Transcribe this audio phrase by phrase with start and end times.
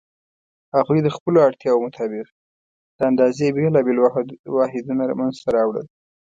[0.77, 2.27] هغوی د خپلو اړتیاوو مطابق
[2.97, 3.97] د اندازې بېلابېل
[4.57, 5.85] واحدونه منځته راوړل.